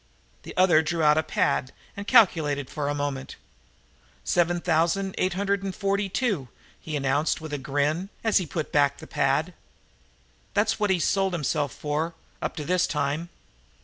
[0.41, 3.35] The other drew out a pad and calculated for a moment:
[4.23, 6.47] "Seven thousand eight hundred and forty two,"
[6.79, 9.53] he announced with a grin, as he put back the pad.
[10.55, 13.29] "That's what he's sold himself for, up to this time."